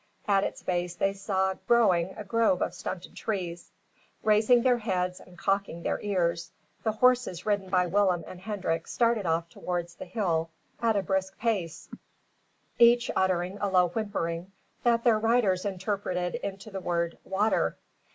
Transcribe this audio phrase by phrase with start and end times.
[0.27, 3.69] At its base they saw growing a grove of stunted trees.
[4.23, 6.49] Raising their heads and cocking their ears,
[6.81, 10.49] the horses ridden by Willem and Hendrik started off towards the hill
[10.81, 11.87] at a brisk pace,
[12.79, 14.51] each uttering a low whimpering,
[14.83, 17.77] that their riders interpreted into the word Water.